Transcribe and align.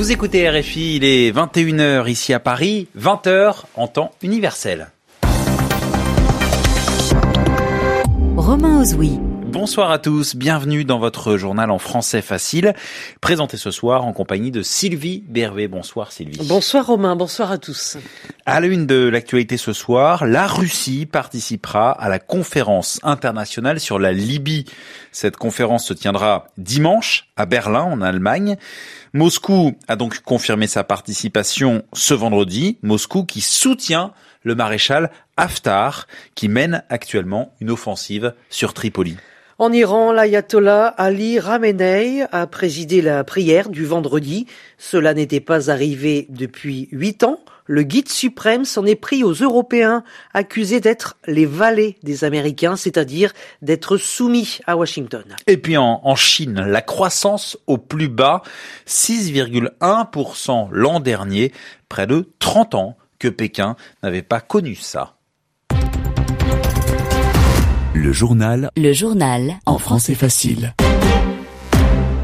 Vous 0.00 0.12
écoutez 0.12 0.48
RFI, 0.48 0.96
il 0.96 1.04
est 1.04 1.30
21h 1.30 2.08
ici 2.08 2.32
à 2.32 2.40
Paris, 2.40 2.88
20h 2.98 3.64
en 3.74 3.86
temps 3.86 4.12
universel. 4.22 4.88
Romain 8.34 8.80
Ozoui. 8.80 9.18
Bonsoir 9.20 9.90
à 9.90 9.98
tous, 9.98 10.36
bienvenue 10.36 10.84
dans 10.84 10.98
votre 10.98 11.36
journal 11.36 11.70
en 11.70 11.78
français 11.78 12.22
facile, 12.22 12.72
présenté 13.20 13.58
ce 13.58 13.70
soir 13.70 14.06
en 14.06 14.14
compagnie 14.14 14.50
de 14.50 14.62
Sylvie 14.62 15.22
Bervé. 15.28 15.68
Bonsoir 15.68 16.12
Sylvie. 16.12 16.46
Bonsoir 16.46 16.86
Romain, 16.86 17.14
bonsoir 17.14 17.50
à 17.50 17.58
tous. 17.58 17.98
À 18.46 18.60
l'une 18.60 18.86
de 18.86 19.06
l'actualité 19.08 19.58
ce 19.58 19.74
soir, 19.74 20.24
la 20.24 20.46
Russie 20.46 21.04
participera 21.04 21.90
à 21.90 22.08
la 22.08 22.18
conférence 22.18 23.00
internationale 23.02 23.80
sur 23.80 23.98
la 23.98 24.12
Libye. 24.12 24.64
Cette 25.12 25.36
conférence 25.36 25.84
se 25.84 25.92
tiendra 25.92 26.46
dimanche 26.56 27.28
à 27.36 27.44
Berlin 27.44 27.82
en 27.82 28.00
Allemagne. 28.00 28.56
Moscou 29.12 29.76
a 29.88 29.96
donc 29.96 30.20
confirmé 30.20 30.68
sa 30.68 30.84
participation 30.84 31.82
ce 31.92 32.14
vendredi. 32.14 32.78
Moscou 32.82 33.24
qui 33.24 33.40
soutient 33.40 34.12
le 34.44 34.54
maréchal 34.54 35.10
Haftar 35.36 36.06
qui 36.36 36.48
mène 36.48 36.84
actuellement 36.90 37.52
une 37.60 37.70
offensive 37.70 38.34
sur 38.50 38.72
Tripoli. 38.72 39.16
En 39.58 39.72
Iran, 39.72 40.12
l'ayatollah 40.12 40.86
Ali 40.86 41.40
Ramenei 41.40 42.22
a 42.30 42.46
présidé 42.46 43.02
la 43.02 43.24
prière 43.24 43.68
du 43.68 43.84
vendredi. 43.84 44.46
Cela 44.78 45.12
n'était 45.12 45.40
pas 45.40 45.70
arrivé 45.70 46.26
depuis 46.30 46.88
huit 46.92 47.24
ans. 47.24 47.40
Le 47.72 47.84
guide 47.84 48.08
suprême 48.08 48.64
s'en 48.64 48.84
est 48.84 48.96
pris 48.96 49.22
aux 49.22 49.32
Européens, 49.32 50.02
accusés 50.34 50.80
d'être 50.80 51.16
les 51.28 51.46
valets 51.46 51.98
des 52.02 52.24
Américains, 52.24 52.74
c'est-à-dire 52.74 53.32
d'être 53.62 53.96
soumis 53.96 54.58
à 54.66 54.76
Washington. 54.76 55.22
Et 55.46 55.56
puis 55.56 55.76
en, 55.76 56.00
en 56.02 56.16
Chine, 56.16 56.64
la 56.66 56.82
croissance 56.82 57.56
au 57.68 57.78
plus 57.78 58.08
bas, 58.08 58.42
6,1% 58.88 60.68
l'an 60.72 60.98
dernier, 60.98 61.52
près 61.88 62.08
de 62.08 62.28
30 62.40 62.74
ans 62.74 62.96
que 63.20 63.28
Pékin 63.28 63.76
n'avait 64.02 64.22
pas 64.22 64.40
connu 64.40 64.74
ça. 64.74 65.14
Le 67.94 68.12
journal. 68.12 68.70
Le 68.76 68.92
journal. 68.92 69.60
En 69.66 69.78
français 69.78 70.16
facile. 70.16 70.74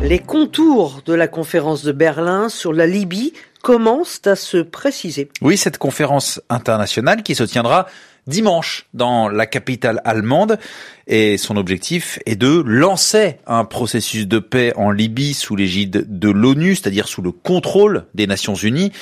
Les 0.03 0.19
contours 0.19 1.03
de 1.07 1.15
la 1.15 1.29
conférence 1.29 1.83
de 1.85 1.93
Berlin 1.93 2.49
sur 2.49 2.73
la 2.73 2.87
Libye 2.87 3.33
commencent 3.67 4.21
à 4.27 4.37
se 4.37 4.59
préciser. 4.59 5.29
Oui, 5.43 5.57
cette 5.57 5.77
conférence 5.77 6.41
internationale 6.49 7.25
qui 7.25 7.35
se 7.35 7.43
tiendra 7.43 7.89
dimanche 8.29 8.87
dans 8.95 9.29
la 9.29 9.45
capitale 9.47 10.01
allemande 10.05 10.61
et 11.09 11.37
son 11.37 11.57
objectif 11.57 12.21
est 12.27 12.37
de 12.37 12.63
lancer 12.65 13.39
un 13.45 13.65
processus 13.65 14.29
de 14.29 14.39
paix 14.39 14.73
en 14.77 14.93
Libye 14.93 15.35
sous 15.35 15.57
l'égide 15.57 16.07
de 16.07 16.31
l'ONU, 16.31 16.77
c'est-à-dire 16.77 17.09
sous 17.09 17.23
le 17.23 17.33
contrôle 17.33 18.05
des 18.15 18.29
Nations 18.29 18.55
Unies. 18.55 18.93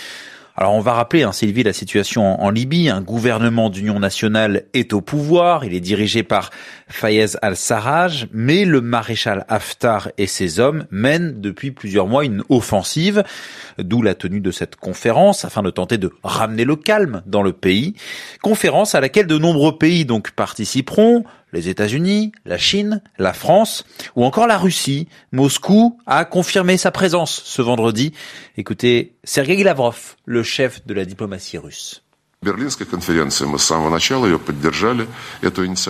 Alors 0.57 0.75
on 0.75 0.81
va 0.81 0.93
rappeler, 0.93 1.25
hein, 1.25 1.33
Sylvie, 1.33 1.65
la 1.65 1.73
situation 1.73 2.41
en, 2.41 2.49
Libye. 2.49 2.89
Un 2.89 3.01
gouvernement 3.01 3.71
d'union 3.71 3.99
nationale 3.99 4.67
est 4.73 4.93
au 4.93 5.01
pouvoir. 5.01 5.65
Il 5.65 5.75
est 5.75 5.81
dirigé 5.81 6.23
par 6.23 6.51
Fayez 6.87 7.27
al-Sarraj, 7.43 8.29
mais 8.33 8.65
le 8.65 8.81
maréchal 8.81 9.47
Haftar 9.49 10.11
et 10.17 10.29
ses 10.29 10.61
hommes 10.61 10.87
mènent 10.93 11.41
depuis 11.41 11.73
plusieurs 11.73 12.07
mois 12.07 12.25
une 12.25 12.45
offensive, 12.51 13.25
d'où 13.79 14.01
la 14.01 14.15
tenue 14.15 14.41
de 14.41 14.53
cette 14.53 14.77
conférence 14.77 15.45
afin 15.45 15.63
de 15.63 15.71
tenter 15.71 15.99
de 15.99 16.13
ramener 16.23 16.65
le 16.65 16.77
calme 16.77 17.23
dans 17.27 17.43
le 17.43 17.53
pays. 17.53 17.95
Conférence 18.41 18.95
à 18.95 19.01
laquelle 19.01 19.27
de 19.27 19.39
nombreux 19.39 19.77
pays 19.77 20.05
donc 20.05 20.31
participeront 20.31 21.25
les 21.55 21.69
États-Unis, 21.71 22.33
la 22.45 22.59
Chine, 22.59 23.01
la 23.19 23.33
France 23.33 23.85
ou 24.17 24.25
encore 24.25 24.47
la 24.47 24.59
Russie. 24.59 25.09
Moscou 25.33 25.99
a 26.05 26.27
confirmé 26.27 26.77
sa 26.77 26.91
présence 26.91 27.41
ce 27.45 27.63
vendredi. 27.63 28.13
Écoutez 28.59 29.15
Sergei 29.25 29.63
Lavrov, 29.63 30.17
le 30.27 30.43
chef 30.43 30.87
de 30.87 30.93
la 30.93 31.07
diplomatie 31.07 31.57
russe. 31.57 32.04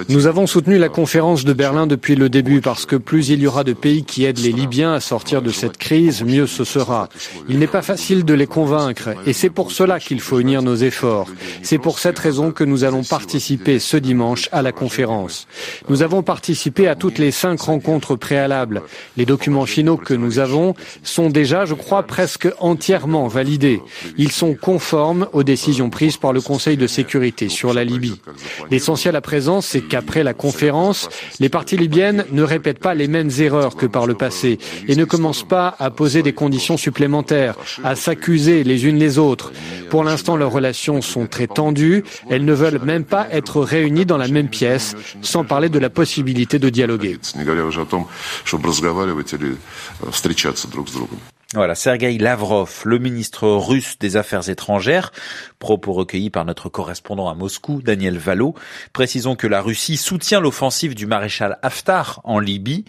Nous 0.08 0.26
avons 0.26 0.46
soutenu 0.46 0.78
la 0.78 0.88
conférence 0.88 1.44
de 1.44 1.52
Berlin 1.52 1.86
depuis 1.86 2.14
le 2.14 2.28
début 2.28 2.60
parce 2.60 2.86
que 2.86 2.96
plus 2.96 3.28
il 3.28 3.40
y 3.40 3.46
aura 3.46 3.64
de 3.64 3.72
pays 3.72 4.04
qui 4.04 4.24
aident 4.24 4.38
les 4.38 4.52
Libyens 4.52 4.92
à 4.92 5.00
sortir 5.00 5.42
de 5.42 5.50
cette 5.50 5.76
crise, 5.76 6.22
mieux 6.22 6.46
ce 6.46 6.64
sera. 6.64 7.08
Il 7.48 7.58
n'est 7.58 7.66
pas 7.66 7.82
facile 7.82 8.24
de 8.24 8.34
les 8.34 8.46
convaincre 8.46 9.10
et 9.26 9.32
c'est 9.32 9.50
pour 9.50 9.72
cela 9.72 9.98
qu'il 9.98 10.20
faut 10.20 10.38
unir 10.38 10.62
nos 10.62 10.76
efforts. 10.76 11.28
C'est 11.62 11.78
pour 11.78 11.98
cette 11.98 12.18
raison 12.18 12.52
que 12.52 12.64
nous 12.64 12.84
allons 12.84 13.02
participer 13.02 13.78
ce 13.78 13.96
dimanche 13.96 14.48
à 14.52 14.62
la 14.62 14.72
conférence. 14.72 15.46
Nous 15.88 16.02
avons 16.02 16.22
participé 16.22 16.86
à 16.88 16.94
toutes 16.94 17.18
les 17.18 17.30
cinq 17.30 17.60
rencontres 17.62 18.16
préalables. 18.16 18.82
Les 19.16 19.26
documents 19.26 19.66
finaux 19.66 19.96
que 19.96 20.14
nous 20.14 20.38
avons 20.38 20.74
sont 21.02 21.30
déjà, 21.30 21.64
je 21.64 21.74
crois, 21.74 22.04
presque 22.04 22.48
entièrement 22.60 23.26
validés. 23.26 23.82
Ils 24.18 24.32
sont 24.32 24.54
conformes 24.54 25.26
aux 25.32 25.42
décisions 25.42 25.90
prises 25.90 26.16
par 26.16 26.32
le 26.32 26.40
Conseil 26.44 26.76
de 26.76 26.86
sécurité 26.86 27.48
sur 27.48 27.72
la 27.72 27.84
Libye. 27.84 28.20
L'essentiel 28.70 29.16
à 29.16 29.20
présent, 29.20 29.60
c'est 29.60 29.80
qu'après 29.80 30.22
la 30.22 30.34
conférence, 30.34 31.08
les 31.40 31.48
parties 31.48 31.76
libyennes 31.76 32.24
ne 32.30 32.42
répètent 32.42 32.78
pas 32.78 32.94
les 32.94 33.08
mêmes 33.08 33.30
erreurs 33.38 33.76
que 33.76 33.86
par 33.86 34.06
le 34.06 34.14
passé 34.14 34.58
et 34.86 34.94
ne 34.94 35.04
commencent 35.04 35.48
pas 35.48 35.74
à 35.78 35.90
poser 35.90 36.22
des 36.22 36.32
conditions 36.32 36.76
supplémentaires, 36.76 37.56
à 37.82 37.96
s'accuser 37.96 38.62
les 38.64 38.86
unes 38.86 38.98
les 38.98 39.18
autres. 39.18 39.52
Pour 39.90 40.04
l'instant, 40.04 40.36
leurs 40.36 40.52
relations 40.52 41.00
sont 41.02 41.26
très 41.26 41.46
tendues. 41.46 42.04
Elles 42.28 42.44
ne 42.44 42.52
veulent 42.52 42.80
même 42.84 43.04
pas 43.04 43.26
être 43.30 43.60
réunies 43.60 44.06
dans 44.06 44.18
la 44.18 44.28
même 44.28 44.48
pièce, 44.48 44.94
sans 45.22 45.44
parler 45.44 45.68
de 45.68 45.78
la 45.78 45.90
possibilité 45.90 46.58
de 46.58 46.68
dialoguer. 46.68 47.18
Voilà, 51.52 51.74
Sergei 51.76 52.18
Lavrov, 52.18 52.82
le 52.84 52.98
ministre 52.98 53.46
russe 53.46 53.96
des 54.00 54.16
Affaires 54.16 54.48
étrangères, 54.48 55.12
propos 55.60 55.92
recueillis 55.92 56.30
par 56.30 56.44
notre 56.44 56.68
correspondant 56.68 57.28
à 57.28 57.34
Moscou, 57.34 57.80
Daniel 57.80 58.18
Valo. 58.18 58.54
Précisons 58.92 59.36
que 59.36 59.46
la 59.46 59.60
Russie 59.60 59.96
soutient 59.96 60.40
l'offensive 60.40 60.96
du 60.96 61.06
maréchal 61.06 61.58
Haftar 61.62 62.20
en 62.24 62.40
Libye. 62.40 62.84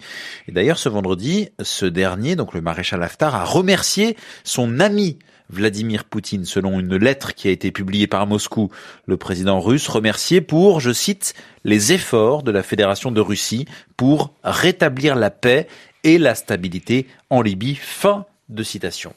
Et 0.48 0.52
d'ailleurs, 0.52 0.78
ce 0.78 0.88
vendredi, 0.88 1.50
ce 1.62 1.86
dernier, 1.86 2.34
donc 2.34 2.54
le 2.54 2.60
maréchal 2.60 3.02
Haftar, 3.02 3.36
a 3.36 3.44
remercié 3.44 4.16
son 4.42 4.80
ami 4.80 5.18
Vladimir 5.48 6.04
Poutine, 6.04 6.44
selon 6.44 6.80
une 6.80 6.96
lettre 6.96 7.34
qui 7.34 7.46
a 7.46 7.52
été 7.52 7.70
publiée 7.70 8.08
par 8.08 8.26
Moscou. 8.26 8.70
Le 9.06 9.16
président 9.16 9.60
russe 9.60 9.86
remercié 9.86 10.40
pour, 10.40 10.80
je 10.80 10.92
cite, 10.92 11.34
les 11.62 11.92
efforts 11.92 12.42
de 12.42 12.50
la 12.50 12.64
Fédération 12.64 13.12
de 13.12 13.20
Russie 13.20 13.66
pour 13.96 14.32
rétablir 14.42 15.14
la 15.14 15.30
paix 15.30 15.68
et 16.02 16.18
la 16.18 16.34
stabilité 16.34 17.06
en 17.30 17.42
Libye. 17.42 17.76
Fin 17.76 18.26
de 18.48 18.62
citation. 18.62 19.14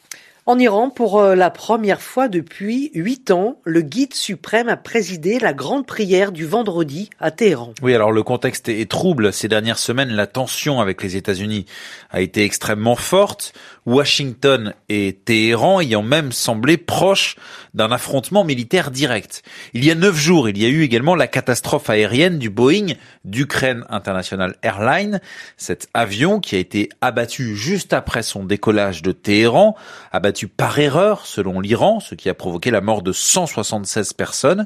En 0.50 0.58
Iran, 0.58 0.90
pour 0.90 1.20
euh, 1.20 1.36
la 1.36 1.52
première 1.52 2.02
fois 2.02 2.28
depuis 2.28 2.90
huit 2.96 3.30
ans, 3.30 3.60
le 3.66 3.82
guide 3.84 4.16
suprême 4.16 4.68
a 4.68 4.78
présidé 4.78 5.38
la 5.38 5.54
grande 5.54 5.86
prière 5.86 6.32
du 6.32 6.48
vendredi 6.48 7.12
à 7.20 7.30
Téhéran. 7.30 7.76
Oui, 7.84 7.94
alors 7.94 8.12
le 8.12 8.24
contexte 8.24 8.68
est 8.68 8.90
trouble. 8.90 9.32
Ces 9.32 9.48
dernières 9.48 9.78
semaines, 9.78 10.10
la 10.10 10.26
tension 10.26 10.82
avec 10.82 11.04
les 11.04 11.16
États-Unis 11.18 11.68
a 12.10 12.22
été 12.22 12.46
extrêmement 12.46 12.96
forte. 12.96 13.54
Washington 13.86 14.74
et 14.88 15.20
Téhéran 15.24 15.82
ayant 15.82 16.02
même 16.02 16.32
semblé 16.32 16.78
proches 16.78 17.36
d'un 17.76 17.92
affrontement 17.92 18.44
militaire 18.44 18.90
direct. 18.90 19.44
Il 19.74 19.86
y 19.86 19.92
a 19.92 19.96
neuf 19.96 20.16
jours, 20.16 20.50
il 20.50 20.58
y 20.58 20.66
a 20.66 20.70
eu 20.70 20.82
également 20.82 21.14
la 21.14 21.28
catastrophe 21.28 21.92
aérienne 21.92 22.40
du 22.40 22.50
Boeing 22.50 22.94
d'Ukraine 23.24 23.86
International 23.90 24.56
Airlines. 24.64 25.22
Cet 25.58 25.90
avion 25.94 26.40
qui 26.40 26.56
a 26.56 26.60
été 26.60 26.90
abattu 27.02 27.56
juste 27.56 27.94
après 27.94 28.24
son 28.24 28.44
décollage 28.44 29.04
de 29.04 29.12
Téhéran, 29.12 29.76
abattu 30.12 30.39
par 30.48 30.80
erreur 30.80 31.26
selon 31.26 31.60
l'Iran, 31.60 32.00
ce 32.00 32.16
qui 32.16 32.30
a 32.30 32.34
provoqué 32.34 32.72
la 32.72 32.82
mort 32.82 33.02
de 33.02 33.12
176 33.12 34.14
personnes. 34.14 34.66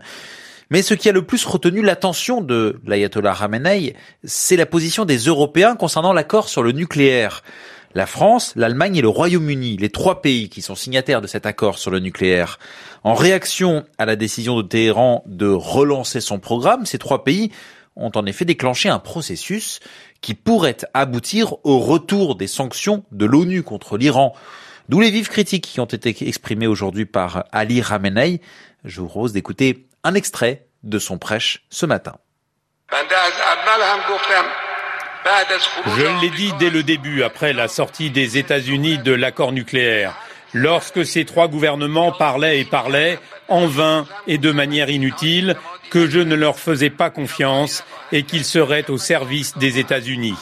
Mais 0.69 0.81
ce 0.81 0.93
qui 0.93 1.09
a 1.09 1.11
le 1.11 1.23
plus 1.23 1.45
retenu 1.45 1.81
l'attention 1.81 2.41
de 2.41 2.79
l'ayatollah 2.85 3.35
Khamenei, 3.37 3.95
c'est 4.23 4.55
la 4.55 4.65
position 4.65 5.05
des 5.05 5.17
Européens 5.17 5.75
concernant 5.75 6.13
l'accord 6.13 6.49
sur 6.49 6.63
le 6.63 6.71
nucléaire. 6.71 7.43
La 7.95 8.07
France, 8.07 8.53
l'Allemagne 8.55 8.95
et 8.95 9.01
le 9.01 9.07
Royaume-Uni, 9.07 9.77
les 9.77 9.89
trois 9.89 10.23
pays 10.23 10.49
qui 10.49 10.63
sont 10.63 10.73
signataires 10.73 11.21
de 11.21 11.27
cet 11.27 11.45
accord 11.45 11.77
sur 11.77 11.91
le 11.91 11.99
nucléaire. 11.99 12.57
En 13.03 13.13
réaction 13.13 13.85
à 13.99 14.05
la 14.05 14.15
décision 14.15 14.57
de 14.57 14.63
Téhéran 14.63 15.23
de 15.27 15.47
relancer 15.47 16.21
son 16.21 16.39
programme, 16.39 16.87
ces 16.87 16.97
trois 16.97 17.23
pays 17.23 17.51
ont 17.95 18.11
en 18.15 18.25
effet 18.25 18.45
déclenché 18.45 18.89
un 18.89 18.97
processus 18.97 19.79
qui 20.21 20.33
pourrait 20.33 20.77
aboutir 20.95 21.53
au 21.63 21.77
retour 21.77 22.35
des 22.35 22.47
sanctions 22.47 23.03
de 23.11 23.25
l'ONU 23.25 23.61
contre 23.61 23.97
l'Iran. 23.97 24.33
D'où 24.89 24.99
les 24.99 25.11
vives 25.11 25.29
critiques 25.29 25.65
qui 25.65 25.79
ont 25.79 25.85
été 25.85 26.15
exprimées 26.27 26.67
aujourd'hui 26.67 27.05
par 27.05 27.45
Ali 27.51 27.81
Ramenei. 27.81 28.41
Je 28.83 28.99
vous 28.99 29.07
propose 29.07 29.31
d'écouter 29.31 29.87
un 30.03 30.13
extrait 30.13 30.67
de 30.83 30.99
son 30.99 31.17
prêche 31.17 31.63
ce 31.69 31.85
matin. 31.85 32.15
Je 35.97 36.21
l'ai 36.21 36.29
dit 36.31 36.51
dès 36.59 36.69
le 36.69 36.83
début, 36.83 37.23
après 37.23 37.53
la 37.53 37.69
sortie 37.69 38.09
des 38.09 38.37
États-Unis 38.37 38.97
de 38.97 39.13
l'accord 39.13 39.53
nucléaire, 39.53 40.17
lorsque 40.53 41.05
ces 41.05 41.23
trois 41.23 41.47
gouvernements 41.47 42.11
parlaient 42.11 42.59
et 42.59 42.65
parlaient, 42.65 43.19
en 43.47 43.67
vain 43.67 44.05
et 44.27 44.37
de 44.37 44.51
manière 44.51 44.89
inutile, 44.89 45.55
que 45.89 46.09
je 46.09 46.19
ne 46.19 46.35
leur 46.35 46.59
faisais 46.59 46.89
pas 46.89 47.09
confiance 47.09 47.85
et 48.11 48.23
qu'ils 48.23 48.45
seraient 48.45 48.89
au 48.89 48.97
service 48.97 49.57
des 49.57 49.79
États-Unis. 49.79 50.35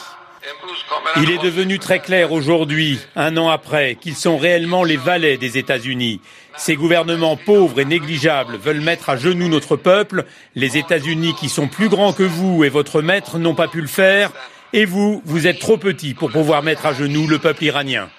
Il 1.18 1.30
est 1.30 1.38
devenu 1.40 1.80
très 1.80 2.00
clair 2.00 2.32
aujourd'hui, 2.32 3.00
un 3.16 3.36
an 3.38 3.50
après, 3.50 3.96
qu'ils 3.96 4.16
sont 4.16 4.38
réellement 4.38 4.84
les 4.84 4.98
valets 4.98 5.38
des 5.38 5.58
États-Unis. 5.58 6.22
Ces 6.58 6.76
gouvernements 6.76 7.38
pauvres 7.38 7.80
et 7.80 7.86
négligeables 7.86 8.58
veulent 8.58 8.82
mettre 8.82 9.10
à 9.10 9.18
genoux 9.18 9.50
notre 9.50 9.76
peuple. 9.76 10.26
Les 10.56 10.78
États-Unis, 10.78 11.36
qui 11.36 11.50
sont 11.50 11.68
plus 11.68 11.90
grands 11.90 12.14
que 12.14 12.24
vous 12.24 12.64
et 12.64 12.70
votre 12.70 13.02
maître, 13.02 13.40
n'ont 13.40 13.56
pas 13.56 13.68
pu 13.68 13.82
le 13.82 13.88
faire. 13.88 14.32
Et 14.74 14.86
vous, 14.86 15.22
vous 15.26 15.48
êtes 15.48 15.60
trop 15.60 15.78
petit 15.78 16.14
pour 16.14 16.32
pouvoir 16.32 16.64
mettre 16.64 16.86
à 16.86 16.94
genoux 16.94 17.28
le 17.28 17.40
peuple 17.40 17.66
iranien. 17.66 18.10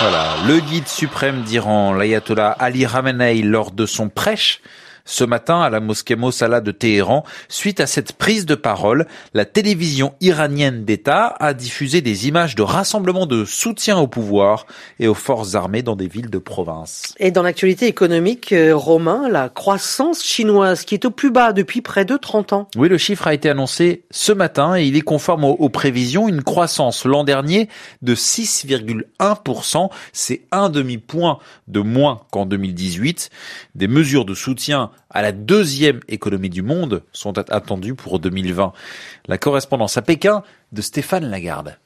Voilà, 0.00 0.36
le 0.46 0.60
guide 0.60 0.88
suprême 0.88 1.42
d'Iran, 1.42 1.92
l'ayatollah 1.92 2.50
Ali 2.58 2.86
Khamenei, 2.86 3.42
lors 3.42 3.70
de 3.70 3.86
son 3.86 4.08
prêche 4.08 4.60
ce 5.04 5.24
matin 5.24 5.60
à 5.60 5.70
la 5.70 5.80
mosquée 5.80 6.16
Mossala 6.16 6.60
de 6.60 6.70
Téhéran. 6.70 7.24
Suite 7.48 7.80
à 7.80 7.86
cette 7.86 8.12
prise 8.12 8.46
de 8.46 8.54
parole, 8.54 9.06
la 9.34 9.44
télévision 9.44 10.14
iranienne 10.20 10.84
d'État 10.84 11.34
a 11.40 11.54
diffusé 11.54 12.00
des 12.00 12.28
images 12.28 12.54
de 12.54 12.62
rassemblements 12.62 13.26
de 13.26 13.44
soutien 13.44 13.98
au 13.98 14.06
pouvoir 14.06 14.66
et 14.98 15.08
aux 15.08 15.14
forces 15.14 15.54
armées 15.54 15.82
dans 15.82 15.96
des 15.96 16.08
villes 16.08 16.30
de 16.30 16.38
province. 16.38 17.14
Et 17.18 17.30
dans 17.30 17.42
l'actualité 17.42 17.86
économique, 17.86 18.52
euh, 18.52 18.74
Romain, 18.74 19.28
la 19.28 19.48
croissance 19.48 20.22
chinoise 20.22 20.84
qui 20.84 20.94
est 20.94 21.04
au 21.04 21.10
plus 21.10 21.30
bas 21.30 21.52
depuis 21.52 21.80
près 21.80 22.04
de 22.04 22.16
30 22.16 22.52
ans. 22.52 22.68
Oui, 22.76 22.88
le 22.88 22.98
chiffre 22.98 23.26
a 23.26 23.34
été 23.34 23.48
annoncé 23.48 24.04
ce 24.10 24.32
matin 24.32 24.76
et 24.76 24.84
il 24.84 24.96
est 24.96 25.02
conforme 25.02 25.44
aux, 25.44 25.54
aux 25.54 25.68
prévisions. 25.68 26.28
Une 26.28 26.42
croissance 26.42 27.04
l'an 27.04 27.24
dernier 27.24 27.68
de 28.02 28.14
6,1%. 28.14 29.90
C'est 30.12 30.42
un 30.52 30.68
demi-point 30.68 31.38
de 31.68 31.80
moins 31.80 32.20
qu'en 32.30 32.46
2018. 32.46 33.30
Des 33.74 33.88
mesures 33.88 34.24
de 34.24 34.34
soutien 34.34 34.89
à 35.10 35.22
la 35.22 35.32
deuxième 35.32 36.00
économie 36.08 36.50
du 36.50 36.62
monde 36.62 37.02
sont 37.12 37.38
attendues 37.38 37.94
pour 37.94 38.18
2020. 38.18 38.72
La 39.26 39.38
correspondance 39.38 39.96
à 39.96 40.02
Pékin 40.02 40.42
de 40.72 40.82
Stéphane 40.82 41.28
Lagarde. 41.28 41.78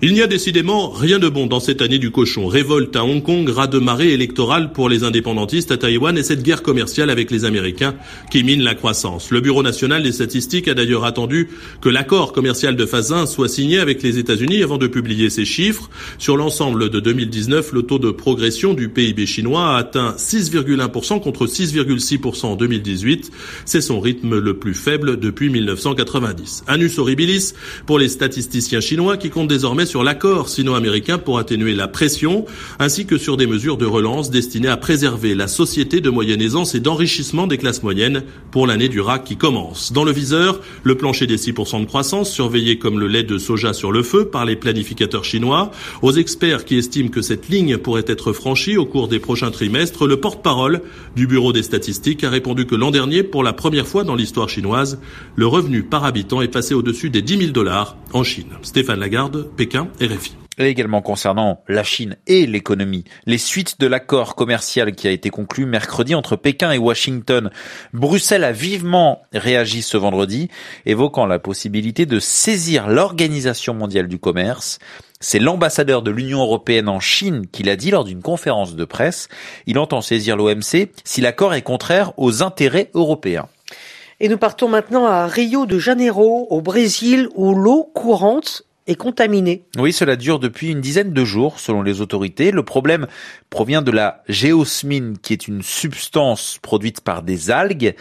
Il 0.00 0.12
n'y 0.12 0.22
a 0.22 0.28
décidément 0.28 0.90
rien 0.90 1.18
de 1.18 1.28
bon 1.28 1.48
dans 1.48 1.58
cette 1.58 1.82
année 1.82 1.98
du 1.98 2.12
cochon. 2.12 2.46
Révolte 2.46 2.94
à 2.94 3.04
Hong 3.04 3.20
Kong, 3.20 3.48
raz 3.48 3.66
de 3.66 3.80
marée 3.80 4.12
électorale 4.12 4.70
pour 4.70 4.88
les 4.88 5.02
indépendantistes 5.02 5.72
à 5.72 5.76
Taïwan 5.76 6.16
et 6.16 6.22
cette 6.22 6.44
guerre 6.44 6.62
commerciale 6.62 7.10
avec 7.10 7.32
les 7.32 7.44
Américains 7.44 7.96
qui 8.30 8.44
mine 8.44 8.62
la 8.62 8.76
croissance. 8.76 9.32
Le 9.32 9.40
Bureau 9.40 9.64
national 9.64 10.04
des 10.04 10.12
statistiques 10.12 10.68
a 10.68 10.74
d'ailleurs 10.74 11.04
attendu 11.04 11.48
que 11.80 11.88
l'accord 11.88 12.32
commercial 12.32 12.76
de 12.76 12.86
phase 12.86 13.12
1 13.12 13.26
soit 13.26 13.48
signé 13.48 13.80
avec 13.80 14.04
les 14.04 14.18
États-Unis 14.18 14.62
avant 14.62 14.78
de 14.78 14.86
publier 14.86 15.30
ces 15.30 15.44
chiffres. 15.44 15.90
Sur 16.18 16.36
l'ensemble 16.36 16.90
de 16.90 17.00
2019, 17.00 17.72
le 17.72 17.82
taux 17.82 17.98
de 17.98 18.12
progression 18.12 18.74
du 18.74 18.90
PIB 18.90 19.26
chinois 19.26 19.74
a 19.74 19.78
atteint 19.78 20.14
6,1% 20.16 21.20
contre 21.20 21.46
6,6% 21.46 22.46
en 22.46 22.54
2018. 22.54 23.32
C'est 23.64 23.80
son 23.80 23.98
rythme 23.98 24.38
le 24.38 24.58
plus 24.60 24.74
faible 24.74 25.18
depuis 25.18 25.50
1990. 25.50 26.62
Anus 26.68 27.00
horribilis 27.00 27.54
pour 27.84 27.98
les 27.98 28.08
statisticiens 28.08 28.80
chinois 28.80 29.16
qui 29.16 29.30
comptent 29.30 29.48
désormais 29.48 29.77
sur 29.86 30.02
l'accord 30.02 30.48
sino-américain 30.48 31.18
pour 31.18 31.38
atténuer 31.38 31.74
la 31.74 31.88
pression, 31.88 32.44
ainsi 32.78 33.06
que 33.06 33.18
sur 33.18 33.36
des 33.36 33.46
mesures 33.46 33.76
de 33.76 33.86
relance 33.86 34.30
destinées 34.30 34.68
à 34.68 34.76
préserver 34.76 35.34
la 35.34 35.48
société 35.48 36.00
de 36.00 36.10
moyenne 36.10 36.40
aisance 36.40 36.74
et 36.74 36.80
d'enrichissement 36.80 37.46
des 37.46 37.58
classes 37.58 37.82
moyennes 37.82 38.22
pour 38.50 38.66
l'année 38.66 38.88
du 38.88 39.00
RAC 39.00 39.24
qui 39.24 39.36
commence. 39.36 39.92
Dans 39.92 40.04
le 40.04 40.12
viseur, 40.12 40.60
le 40.82 40.96
plancher 40.96 41.26
des 41.26 41.36
6% 41.36 41.80
de 41.80 41.86
croissance, 41.86 42.30
surveillé 42.30 42.78
comme 42.78 42.98
le 42.98 43.08
lait 43.08 43.22
de 43.22 43.38
soja 43.38 43.72
sur 43.72 43.92
le 43.92 44.02
feu 44.02 44.26
par 44.26 44.44
les 44.44 44.56
planificateurs 44.56 45.24
chinois. 45.24 45.70
Aux 46.02 46.12
experts 46.12 46.64
qui 46.64 46.76
estiment 46.76 47.08
que 47.08 47.22
cette 47.22 47.48
ligne 47.48 47.76
pourrait 47.78 48.04
être 48.06 48.32
franchie 48.32 48.76
au 48.76 48.86
cours 48.86 49.08
des 49.08 49.18
prochains 49.18 49.50
trimestres, 49.50 50.06
le 50.06 50.18
porte-parole 50.18 50.82
du 51.16 51.26
Bureau 51.26 51.52
des 51.52 51.62
statistiques 51.62 52.24
a 52.24 52.30
répondu 52.30 52.66
que 52.66 52.74
l'an 52.74 52.90
dernier, 52.90 53.22
pour 53.22 53.42
la 53.42 53.52
première 53.52 53.86
fois 53.86 54.04
dans 54.04 54.14
l'histoire 54.14 54.48
chinoise, 54.48 55.00
le 55.36 55.46
revenu 55.46 55.82
par 55.82 56.04
habitant 56.04 56.42
est 56.42 56.48
passé 56.48 56.74
au-dessus 56.74 57.10
des 57.10 57.22
10 57.22 57.38
000 57.38 57.50
dollars 57.52 57.96
en 58.12 58.24
Chine. 58.24 58.48
Stéphane 58.62 59.00
Lagarde, 59.00 59.48
Pékin, 59.56 59.67
RFI. 59.76 60.36
Et 60.58 60.66
également 60.66 61.02
concernant 61.02 61.62
la 61.68 61.84
Chine 61.84 62.16
et 62.26 62.46
l'économie, 62.46 63.04
les 63.26 63.38
suites 63.38 63.78
de 63.78 63.86
l'accord 63.86 64.34
commercial 64.34 64.92
qui 64.92 65.06
a 65.06 65.12
été 65.12 65.30
conclu 65.30 65.66
mercredi 65.66 66.16
entre 66.16 66.34
Pékin 66.34 66.72
et 66.72 66.78
Washington. 66.78 67.50
Bruxelles 67.92 68.42
a 68.42 68.50
vivement 68.50 69.22
réagi 69.32 69.82
ce 69.82 69.96
vendredi, 69.96 70.48
évoquant 70.84 71.26
la 71.26 71.38
possibilité 71.38 72.06
de 72.06 72.18
saisir 72.18 72.88
l'Organisation 72.88 73.72
mondiale 73.72 74.08
du 74.08 74.18
commerce. 74.18 74.80
C'est 75.20 75.38
l'ambassadeur 75.38 76.02
de 76.02 76.10
l'Union 76.10 76.40
européenne 76.40 76.88
en 76.88 77.00
Chine 77.00 77.46
qui 77.46 77.62
l'a 77.62 77.76
dit 77.76 77.92
lors 77.92 78.04
d'une 78.04 78.22
conférence 78.22 78.74
de 78.74 78.84
presse. 78.84 79.28
Il 79.66 79.78
entend 79.78 80.00
saisir 80.00 80.36
l'OMC 80.36 80.90
si 81.04 81.20
l'accord 81.20 81.54
est 81.54 81.62
contraire 81.62 82.12
aux 82.16 82.42
intérêts 82.42 82.90
européens. 82.94 83.48
Et 84.20 84.28
nous 84.28 84.38
partons 84.38 84.68
maintenant 84.68 85.06
à 85.06 85.28
Rio 85.28 85.66
de 85.66 85.78
Janeiro, 85.78 86.48
au 86.50 86.60
Brésil, 86.60 87.28
où 87.36 87.54
l'eau 87.54 87.84
courante 87.94 88.64
est 88.88 88.96
contaminée. 88.96 89.66
Oui, 89.78 89.92
cela 89.92 90.16
dure 90.16 90.40
depuis 90.40 90.70
une 90.70 90.80
dizaine 90.80 91.12
de 91.12 91.24
jours, 91.24 91.60
selon 91.60 91.82
les 91.82 92.00
autorités. 92.00 92.50
Le 92.50 92.64
problème 92.64 93.06
provient 93.50 93.82
de 93.82 93.90
la 93.90 94.22
géosmine, 94.28 95.18
qui 95.18 95.34
est 95.34 95.46
une 95.46 95.62
substance 95.62 96.58
produite 96.62 97.02
par 97.02 97.22
des 97.22 97.50
algues. 97.50 97.94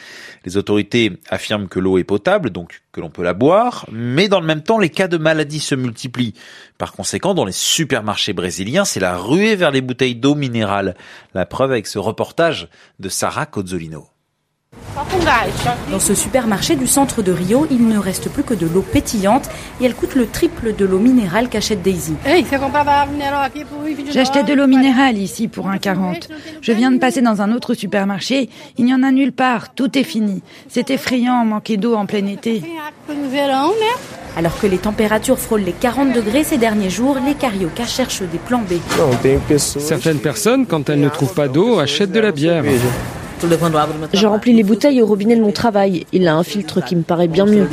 Les 0.45 0.57
autorités 0.57 1.11
affirment 1.29 1.67
que 1.67 1.79
l'eau 1.79 1.97
est 1.97 2.05
potable, 2.05 2.49
donc 2.49 2.81
que 2.93 3.01
l'on 3.01 3.09
peut 3.09 3.21
la 3.21 3.33
boire, 3.33 3.85
mais 3.91 4.29
dans 4.29 4.39
le 4.39 4.47
même 4.47 4.63
temps, 4.63 4.79
les 4.79 4.89
cas 4.89 5.07
de 5.07 5.17
maladie 5.17 5.59
se 5.59 5.75
multiplient. 5.75 6.33
Par 6.77 6.93
conséquent, 6.93 7.33
dans 7.33 7.45
les 7.45 7.51
supermarchés 7.51 8.33
brésiliens, 8.33 8.85
c'est 8.85 8.99
la 8.99 9.17
ruée 9.17 9.55
vers 9.55 9.71
les 9.71 9.81
bouteilles 9.81 10.15
d'eau 10.15 10.35
minérale. 10.35 10.95
La 11.33 11.45
preuve 11.45 11.71
avec 11.71 11.85
ce 11.85 11.99
reportage 11.99 12.69
de 12.99 13.09
Sarah 13.09 13.45
Cozzolino. 13.45 14.07
Dans 15.91 15.99
ce 15.99 16.15
supermarché 16.15 16.75
du 16.75 16.87
centre 16.87 17.21
de 17.21 17.31
Rio, 17.31 17.67
il 17.69 17.87
ne 17.87 17.97
reste 17.97 18.29
plus 18.29 18.43
que 18.43 18.53
de 18.53 18.65
l'eau 18.65 18.81
pétillante 18.81 19.49
et 19.79 19.85
elle 19.85 19.93
coûte 19.93 20.15
le 20.15 20.27
triple 20.27 20.75
de 20.75 20.85
l'eau 20.85 20.99
minérale 20.99 21.49
qu'achète 21.49 21.81
Daisy. 21.81 22.15
J'achetais 24.11 24.43
de 24.43 24.53
l'eau 24.53 24.67
minérale 24.67 25.17
ici 25.17 25.47
pour 25.47 25.67
1,40. 25.69 26.27
Je 26.61 26.71
viens 26.71 26.91
de 26.91 26.97
passer 26.97 27.21
dans 27.21 27.41
un 27.41 27.51
autre 27.51 27.73
supermarché. 27.73 28.49
Il 28.77 28.85
n'y 28.85 28.93
en 28.93 29.03
a 29.03 29.11
nulle 29.11 29.33
part. 29.33 29.73
Tout 29.73 29.97
est 29.97 30.03
fini. 30.03 30.41
C'est 30.67 30.89
effrayant 30.89 31.45
manquer 31.45 31.77
d'eau 31.77 31.95
en 31.95 32.05
plein 32.05 32.25
été. 32.25 32.63
Alors 34.35 34.59
que 34.59 34.67
les 34.67 34.77
températures 34.77 35.39
frôlent 35.39 35.63
les 35.63 35.73
40 35.73 36.13
degrés 36.13 36.43
ces 36.43 36.57
derniers 36.57 36.91
jours, 36.91 37.17
les 37.25 37.33
cariocas 37.33 37.85
cherchent 37.87 38.21
des 38.21 38.37
plans 38.37 38.61
B. 38.61 38.73
Certaines 39.57 40.19
personnes, 40.19 40.65
quand 40.65 40.89
elles 40.89 40.99
ne 40.99 41.09
trouvent 41.09 41.33
pas 41.33 41.47
d'eau, 41.47 41.79
achètent 41.79 42.11
de 42.11 42.19
la 42.19 42.31
bière. 42.31 42.63
Je 44.13 44.27
remplis 44.27 44.53
les 44.53 44.63
bouteilles 44.63 45.01
au 45.01 45.05
robinet 45.05 45.35
de 45.35 45.41
mon 45.41 45.51
travail. 45.51 46.05
Il 46.13 46.27
a 46.27 46.35
un 46.35 46.43
filtre 46.43 46.83
qui 46.83 46.95
me 46.95 47.03
paraît 47.03 47.27
bien 47.27 47.45
mieux. 47.45 47.67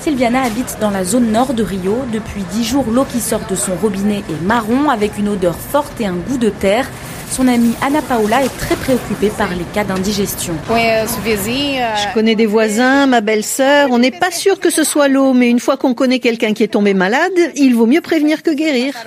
Sylviana 0.00 0.42
habite 0.42 0.78
dans 0.80 0.90
la 0.90 1.04
zone 1.04 1.30
nord 1.30 1.54
de 1.54 1.62
Rio. 1.62 1.96
Depuis 2.12 2.42
dix 2.52 2.64
jours, 2.64 2.86
l'eau 2.90 3.04
qui 3.04 3.20
sort 3.20 3.42
de 3.48 3.54
son 3.54 3.74
robinet 3.76 4.18
est 4.28 4.44
marron 4.44 4.90
avec 4.90 5.18
une 5.18 5.28
odeur 5.28 5.54
forte 5.54 6.00
et 6.00 6.06
un 6.06 6.14
goût 6.14 6.38
de 6.38 6.48
terre. 6.48 6.86
Son 7.30 7.48
amie 7.48 7.72
Anna 7.80 8.02
Paola 8.02 8.44
est 8.44 8.58
très 8.58 8.76
préoccupée 8.76 9.30
par 9.30 9.48
les 9.54 9.64
cas 9.72 9.84
d'indigestion. 9.84 10.52
Je 11.96 12.12
connais 12.12 12.34
des 12.34 12.44
voisins, 12.44 13.06
ma 13.06 13.22
belle-sœur. 13.22 13.88
On 13.90 13.98
n'est 13.98 14.10
pas 14.10 14.30
sûr 14.30 14.60
que 14.60 14.68
ce 14.68 14.84
soit 14.84 15.08
l'eau, 15.08 15.32
mais 15.32 15.48
une 15.48 15.58
fois 15.58 15.78
qu'on 15.78 15.94
connaît 15.94 16.18
quelqu'un 16.18 16.52
qui 16.52 16.62
est 16.62 16.68
tombé 16.68 16.92
malade, 16.92 17.32
il 17.56 17.74
vaut 17.74 17.86
mieux 17.86 18.02
prévenir 18.02 18.42
que 18.42 18.50
guérir. 18.50 18.92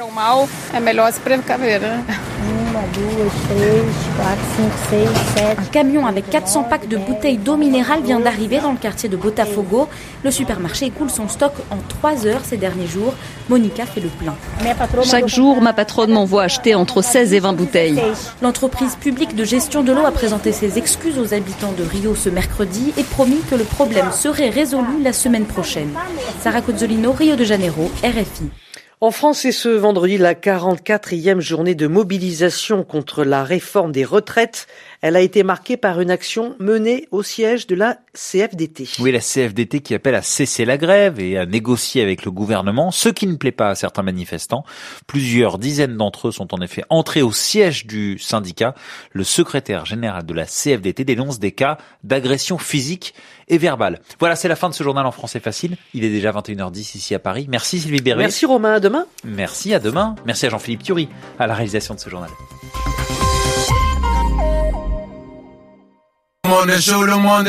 Un 5.57 5.65
camion 5.71 6.05
avec 6.05 6.29
400 6.29 6.63
packs 6.63 6.89
de 6.89 6.97
bouteilles 6.97 7.37
d'eau 7.37 7.55
minérale 7.55 8.01
vient 8.03 8.19
d'arriver 8.19 8.59
dans 8.59 8.71
le 8.73 8.77
quartier 8.77 9.07
de 9.07 9.15
Botafogo. 9.15 9.87
Le 10.23 10.31
supermarché 10.31 10.87
écoule 10.87 11.09
son 11.09 11.29
stock 11.29 11.53
en 11.71 11.77
3 11.87 12.27
heures 12.27 12.41
ces 12.43 12.57
derniers 12.57 12.87
jours. 12.87 13.13
Monica 13.47 13.85
fait 13.85 14.01
le 14.01 14.09
plein. 14.09 14.35
Chaque 15.03 15.27
jour, 15.27 15.61
ma 15.61 15.71
patronne 15.71 16.11
m'envoie 16.11 16.43
acheter 16.43 16.75
entre 16.75 17.01
16 17.01 17.33
et 17.33 17.39
20 17.39 17.53
bouteilles. 17.53 18.01
L'entreprise 18.41 18.95
publique 18.95 19.35
de 19.35 19.45
gestion 19.45 19.81
de 19.81 19.93
l'eau 19.93 20.05
a 20.05 20.11
présenté 20.11 20.51
ses 20.51 20.77
excuses 20.77 21.17
aux 21.17 21.33
habitants 21.33 21.73
de 21.77 21.83
Rio 21.83 22.13
ce 22.13 22.29
mercredi 22.29 22.93
et 22.97 23.03
promis 23.03 23.39
que 23.49 23.55
le 23.55 23.63
problème 23.63 24.11
serait 24.11 24.49
résolu 24.49 25.01
la 25.01 25.13
semaine 25.13 25.45
prochaine. 25.45 25.91
Sarah 26.41 26.61
Cozzolino, 26.61 27.13
Rio 27.13 27.35
de 27.35 27.45
Janeiro, 27.45 27.89
RFI. 28.03 28.49
En 29.01 29.11
France, 29.11 29.39
c'est 29.39 29.51
ce 29.51 29.67
vendredi 29.67 30.17
la 30.17 30.35
44e 30.35 31.41
journée 31.41 31.75
de 31.75 31.85
mobilisation 31.85 32.85
contre 32.85 33.25
la 33.25 33.43
réforme 33.43 33.91
des 33.91 34.05
retraites. 34.05 34.67
Elle 35.01 35.17
a 35.17 35.21
été 35.21 35.43
marquée 35.43 35.75
par 35.75 35.99
une 35.99 36.09
action 36.09 36.55
menée 36.59 37.09
au 37.11 37.21
siège 37.21 37.67
de 37.67 37.75
la 37.75 37.97
CFDT. 38.13 38.87
Oui, 38.99 39.11
la 39.11 39.19
CFDT 39.19 39.81
qui 39.81 39.93
appelle 39.93 40.15
à 40.15 40.21
cesser 40.21 40.63
la 40.63 40.77
grève 40.77 41.19
et 41.19 41.37
à 41.37 41.45
négocier 41.45 42.01
avec 42.01 42.23
le 42.23 42.31
gouvernement, 42.31 42.89
ce 42.89 43.09
qui 43.09 43.27
ne 43.27 43.35
plaît 43.35 43.51
pas 43.51 43.69
à 43.69 43.75
certains 43.75 44.01
manifestants. 44.01 44.63
Plusieurs 45.07 45.59
dizaines 45.59 45.97
d'entre 45.97 46.29
eux 46.29 46.31
sont 46.31 46.53
en 46.53 46.61
effet 46.61 46.83
entrés 46.89 47.21
au 47.21 47.33
siège 47.33 47.85
du 47.85 48.17
syndicat. 48.17 48.75
Le 49.11 49.25
secrétaire 49.25 49.85
général 49.85 50.25
de 50.25 50.33
la 50.33 50.45
CFDT 50.45 51.03
dénonce 51.03 51.37
des 51.37 51.51
cas 51.51 51.77
d'agression 52.05 52.57
physique 52.57 53.13
et 53.47 53.57
verbale. 53.57 53.99
Voilà, 54.19 54.35
c'est 54.35 54.47
la 54.47 54.55
fin 54.55 54.69
de 54.69 54.73
ce 54.73 54.83
journal 54.83 55.05
en 55.05 55.11
français 55.11 55.39
facile. 55.39 55.77
Il 55.93 56.03
est 56.03 56.09
déjà 56.09 56.31
21h10 56.31 56.97
ici 56.97 57.13
à 57.13 57.19
Paris. 57.19 57.47
Merci 57.49 57.79
Sylvie 57.79 58.01
Berruet. 58.01 58.23
Merci 58.23 58.45
Romain, 58.45 58.79
Merci, 59.23 59.73
à 59.73 59.79
demain. 59.79 60.15
Merci 60.25 60.45
à 60.45 60.49
Jean-Philippe 60.49 60.83
Thury 60.83 61.09
à 61.39 61.47
la 61.47 61.53
réalisation 61.53 61.93
de 61.95 61.99
ce 61.99 62.09
journal. 62.09 62.29